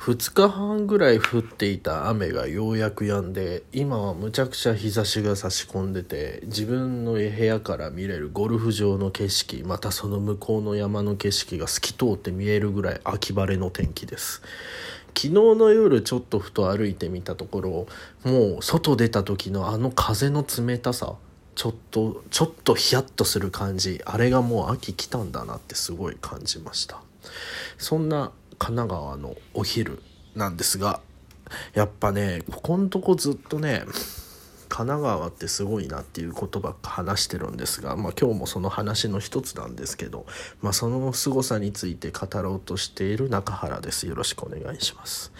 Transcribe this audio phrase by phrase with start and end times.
[0.00, 14.40] 2日半ぐらい降っていた雨がようやく止んで今はむちゃくちゃ日差しが差し込んでて自分の部屋から見れるゴルフ場の景色またその向こうの山の景色が透き通って見えるぐらい秋晴れの天気です。
[15.08, 17.86] 昨日の夜ちょっとふと歩いてみたところ
[18.24, 21.16] もう外出た時のあの風の冷たさ
[21.54, 27.02] ちょっとちょっとヒヤッとする感じあれがもう秋来たんだなってすごい感じました。
[27.76, 30.02] そんな神奈川のお昼
[30.36, 31.00] なんですが
[31.74, 33.82] やっぱねここんとこずっとね
[34.68, 40.26] 神奈川ってすごいなっていうことばっか話してるんですが、まあ、今日もその話の一つなんですけど、
[40.62, 44.06] まあ、その凄さについて語ろうとしている中原です。
[44.06, 45.32] よろしくお願いします。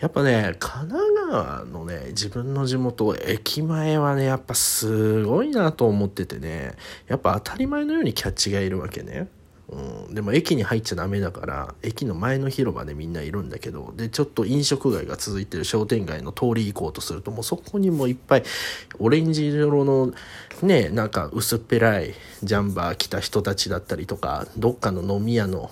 [0.00, 6.74] やっぱね神奈川のね自分の地元駅前はねやっぱすごいなと思っててね
[7.08, 9.28] やっぱ当たり前のようにキャッチがいるわけね。
[9.70, 18.42] うん、でも駅に入っちゃダメだから駅の前の広場でみんないるんだけどでちょっと飲食街が続いてる商店街の通り行こうとするともうそこにもいっぱい
[18.98, 20.12] オレンジ色の
[20.62, 25.70] ねなんか薄っぺらいジャンバー着た人たちだったりとかどっかの飲み屋の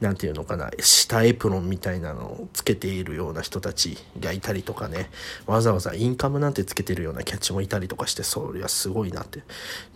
[0.00, 5.10] なんていうのかな、下エプロンみたいなのをつけているような人たちがいたりとかね、
[5.46, 9.42] わざわざインカムなんてつけてるようなキャッチもいたりとかして、そりゃすごいなって。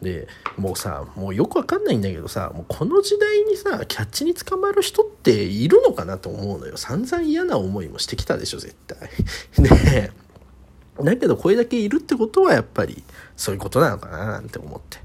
[0.02, 6.76] で、もうさ、もうよくわかんないんだけどさ、もうこの時代にさ、キャッチに捕まる人っているのかなと思うのよ。
[6.76, 9.10] 散々嫌な思いもしてきたでしょ、絶対。
[9.58, 10.12] ね
[11.04, 13.02] だけどこれだけいるってことはやっぱり
[13.36, 14.98] そういうことなのかななんて思って。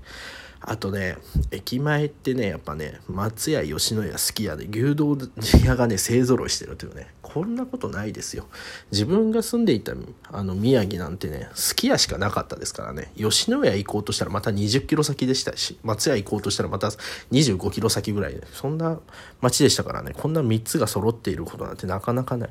[0.64, 1.18] あとね、
[1.50, 5.18] 駅前ってね、やっぱね、松屋、吉野家、すき家で牛丼
[5.66, 8.46] 屋がね、勢ぞろいしてるというね、こんなことないですよ。
[8.92, 9.94] 自分が住んでいた
[10.32, 16.90] あの宮城なんてね、すき家しかなかったですからね、吉野家行こうとしたらまた20キロ先でしたし、松屋行こうとしたらまた
[17.32, 19.00] 25キロ先ぐらいで、そんな
[19.42, 22.50] 街でしたからね、こんな3つが揃っていることなんてなかなかない。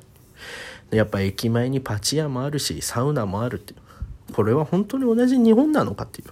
[0.91, 4.33] やっぱ駅前にパチ屋もあるし、サウナもあるっていう。
[4.33, 6.28] これは本当に同じ日本なのかっていう。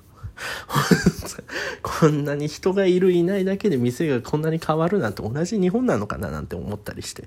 [1.98, 7.24] こんなに人がいるいないだけで店がこんなに変わるなんて同じ日本なのかななんて思ったりして。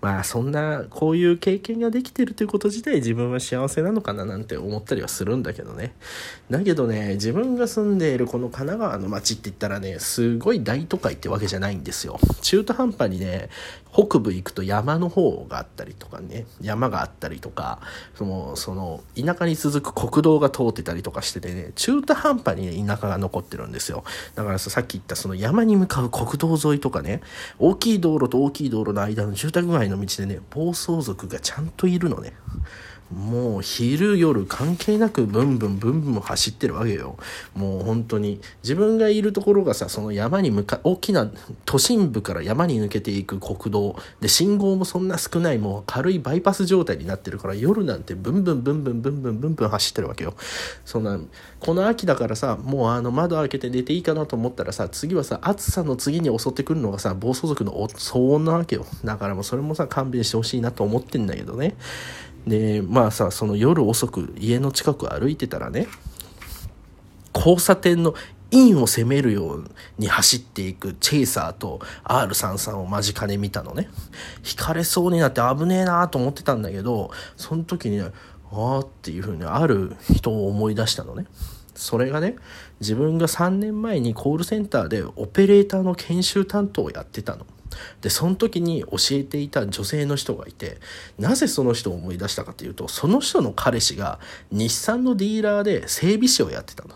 [0.00, 5.94] まあそんなこういう経験ができてるということ自体自分は幸せなのかななんて思ったりはするんだけどね。
[6.48, 12.18] だけどね自分が住んでいるこの神奈川の街って言ったらねすごい大都会ってわけじゃないんですよ。
[12.40, 13.50] 中途半端にね
[13.92, 17.80] 北部行くと山の方があったりとかね山があったりとか
[18.14, 24.02] そのその田舎に続く国道が通ってたりとかしててね中途半端に、ね、田舎が残ってるんですよ。
[24.34, 27.20] だからささっき言ったその山に向かう国道沿いとかね
[27.58, 32.32] 大きい道路と大きい道路の間の住宅街の道でね暴走族がちゃんといるのね。
[33.12, 37.16] もう昼夜関係なくブンブンブンブン走ってるわけよ。
[37.54, 38.40] もう本当に。
[38.62, 41.30] 自分がいるところがさその山に向か大きな
[41.64, 43.96] 都心部から山に抜けていく国道。
[44.20, 50.34] で信号もそんな少ないもう軽いバイパス状態になってるから夜なんてブンブンブンブンブンブンブンブン走ってるわけよ
[50.84, 51.18] そんな
[51.60, 61.76] この秋だからさもうあの窓開けて寝ていいかなと思ったらさ次はさ暑さの次に襲ってくるのがさ暴走族の騒音なわけよだからもうそれもさ勘弁してほしいなと思ってんだけどね
[62.46, 65.86] でまあさその夜遅く家の近く歩いてたらね
[67.34, 68.14] 交差点の
[68.50, 69.64] インを攻めるよう
[69.98, 73.88] に走っていくチェイサーと R33 を間近で見たのね。
[74.48, 78.12] 引かれそうになって危ねえなと思ってたんだけど、その時に、ね
[78.56, 81.26] ああっていうふうにある人を思い出したのね。
[81.74, 82.36] それがね、
[82.78, 87.46] 自分が3年前にコールセンターでオペレーターの研修担当をやってたの。
[88.00, 90.78] でその時に教えていた女性の人がいて
[91.18, 94.18] なぜその人を思い出したかというとその人の彼氏が
[94.50, 96.94] 日産のディーラーで整備士をやってたの。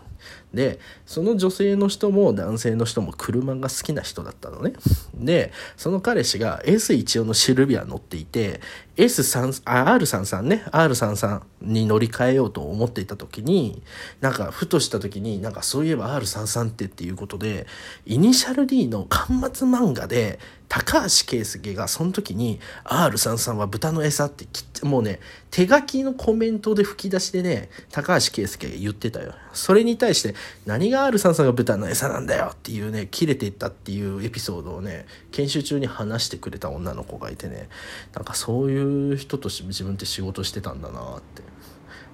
[0.53, 4.73] でその女性の人も男性の人も車が好きな人だったのね
[5.13, 8.59] でその彼氏が S14 のシルビア乗っていて
[8.97, 13.83] S3 あ R33 ね R33 に乗り換えようと思っていた時に
[14.21, 17.67] なんかふとした時になんかそういえば R33 ってっていうことで
[18.05, 20.39] イニシャル D の巻末漫画で
[20.69, 24.45] 高橋圭介がその時に R33 は豚の餌って
[24.85, 25.19] もうね
[25.49, 29.33] 手書きのコメントで吹き出しでね高橋圭介が言ってたよ。
[29.51, 30.35] それに対して
[30.67, 37.67] 何が R33 が豚の餌なんだよっていうね切れていったっていうエピソードをね研修中に話してくれた女の子がいてね。
[38.13, 41.41] なんかそういう人と自分って仕事してたんだなって。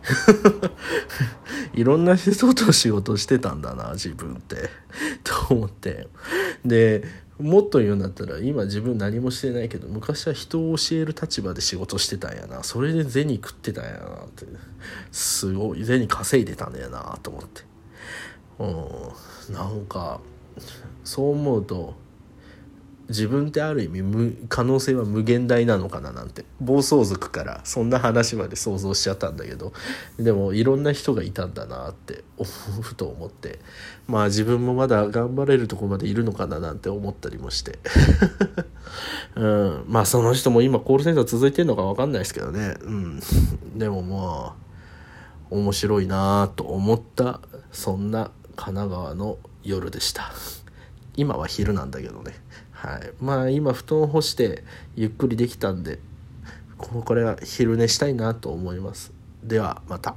[1.74, 4.69] いろんな人と仕事してたんだな自分って。
[5.25, 6.08] と思って。
[6.63, 12.64] でもっと言うんだったら今自分何もしてないけど昔は人を教える立場で仕事してたんやな。
[12.64, 14.46] それで銭食ってたんやなって。
[15.12, 15.84] すごい。
[15.86, 17.64] 銭稼いでたんだよなと思って。
[18.60, 19.54] うん。
[19.54, 20.22] なんか
[21.04, 21.94] そう思うと
[23.10, 26.46] 自分ってある意味可能性は無限大なのかななんて。
[26.60, 29.74] 暴走族からそんな話まで想像しちゃったんだけど。
[30.18, 32.48] でもいろんな人がいたんだなって思
[32.92, 33.60] うと思って。
[34.07, 37.80] まあ自分もまだ頑張れるとこまでいるのかななんて思ったりもして。
[39.36, 39.86] うん。
[39.88, 42.75] まあその人も今コールセンター続いてるのか分かんないですけどね。
[42.81, 43.19] うん。
[43.75, 44.66] でもまあ
[45.51, 47.40] 面白いなと思った
[47.72, 50.31] そんな神奈川の夜でした。
[51.17, 52.33] 今は昼なんだけどね。
[52.71, 53.12] はい。
[53.19, 54.63] まあ今布団干して
[54.95, 56.00] ゆっくりできたんで
[56.77, 59.13] これは昼寝したいなと思います。
[59.44, 60.15] ではまた。